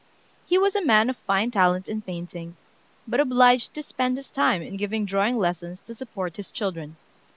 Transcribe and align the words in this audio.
He 0.47 0.57
was 0.57 0.73
a 0.75 0.83
man 0.83 1.11
of 1.11 1.15
fine 1.15 1.51
talent 1.51 1.87
in 1.87 2.01
painting, 2.01 2.55
but 3.07 3.19
obliged 3.19 3.75
to 3.75 3.83
spend 3.83 4.17
his 4.17 4.31
time 4.31 4.63
in 4.63 4.75
giving 4.75 5.05
drawing 5.05 5.37
lessons 5.37 5.79
to 5.83 5.93
support 5.93 6.37
his 6.37 6.51
children. 6.51 6.95